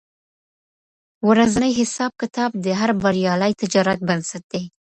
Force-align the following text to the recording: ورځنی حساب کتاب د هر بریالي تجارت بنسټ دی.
ورځنی 1.29 1.71
حساب 1.79 2.11
کتاب 2.21 2.51
د 2.65 2.67
هر 2.79 2.89
بریالي 3.03 3.51
تجارت 3.61 3.99
بنسټ 4.07 4.43
دی. 4.51 4.63